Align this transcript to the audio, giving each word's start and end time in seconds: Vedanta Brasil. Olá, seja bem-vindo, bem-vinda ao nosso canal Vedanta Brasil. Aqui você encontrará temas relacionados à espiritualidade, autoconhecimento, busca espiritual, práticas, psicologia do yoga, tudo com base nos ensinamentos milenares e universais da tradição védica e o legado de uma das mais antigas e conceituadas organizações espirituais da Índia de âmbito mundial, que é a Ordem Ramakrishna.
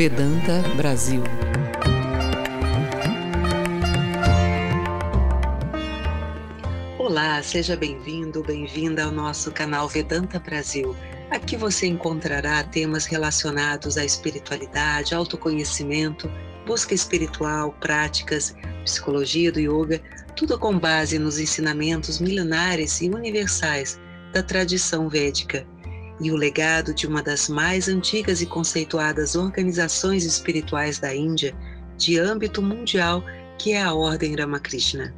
Vedanta 0.00 0.62
Brasil. 0.78 1.22
Olá, 6.98 7.42
seja 7.42 7.76
bem-vindo, 7.76 8.42
bem-vinda 8.42 9.04
ao 9.04 9.12
nosso 9.12 9.52
canal 9.52 9.86
Vedanta 9.86 10.38
Brasil. 10.38 10.96
Aqui 11.30 11.54
você 11.54 11.86
encontrará 11.86 12.64
temas 12.64 13.04
relacionados 13.04 13.98
à 13.98 14.04
espiritualidade, 14.06 15.14
autoconhecimento, 15.14 16.32
busca 16.66 16.94
espiritual, 16.94 17.76
práticas, 17.78 18.56
psicologia 18.84 19.52
do 19.52 19.60
yoga, 19.60 20.00
tudo 20.34 20.58
com 20.58 20.78
base 20.78 21.18
nos 21.18 21.38
ensinamentos 21.38 22.18
milenares 22.18 23.02
e 23.02 23.10
universais 23.10 24.00
da 24.32 24.42
tradição 24.42 25.10
védica 25.10 25.66
e 26.20 26.30
o 26.30 26.36
legado 26.36 26.92
de 26.92 27.06
uma 27.06 27.22
das 27.22 27.48
mais 27.48 27.88
antigas 27.88 28.42
e 28.42 28.46
conceituadas 28.46 29.34
organizações 29.34 30.24
espirituais 30.24 30.98
da 30.98 31.14
Índia 31.14 31.54
de 31.96 32.18
âmbito 32.18 32.62
mundial, 32.62 33.24
que 33.58 33.72
é 33.72 33.82
a 33.82 33.92
Ordem 33.92 34.34
Ramakrishna. 34.34 35.14